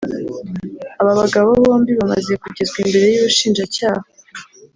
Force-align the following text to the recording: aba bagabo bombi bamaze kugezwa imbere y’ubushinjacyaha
aba 1.01 1.11
bagabo 1.21 1.49
bombi 1.63 1.91
bamaze 1.99 2.33
kugezwa 2.41 2.77
imbere 2.85 3.05
y’ubushinjacyaha 3.09 4.05